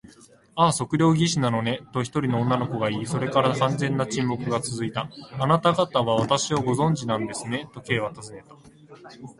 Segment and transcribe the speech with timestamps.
[0.55, 5.07] 「ああ、測量技師なのね」と、一人の女の声がいい、それから完全な沈黙がつづいた。
[5.39, 8.55] 「あなたがたは私をご存じなんですね？」と、Ｋ はたずねた。